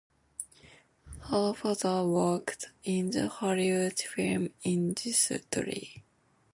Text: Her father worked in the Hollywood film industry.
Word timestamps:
Her 1.25 1.53
father 1.53 2.03
worked 2.07 2.71
in 2.83 3.11
the 3.11 3.27
Hollywood 3.27 3.99
film 3.99 4.49
industry. 4.63 6.03